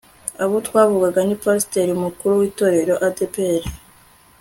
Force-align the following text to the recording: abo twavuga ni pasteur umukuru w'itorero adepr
abo 0.43 0.55
twavuga 0.67 1.19
ni 1.23 1.35
pasteur 1.43 1.87
umukuru 1.91 2.33
w'itorero 2.41 2.93
adepr 3.07 3.61